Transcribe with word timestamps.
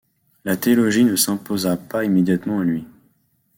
La 0.45 0.57
théologie 0.57 1.03
ne 1.05 1.15
s'imposa 1.15 1.77
pas 1.77 2.03
immédiatement 2.03 2.61
à 2.61 2.63
lui. 2.63 2.85